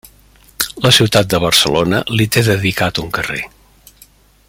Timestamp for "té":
2.37-2.43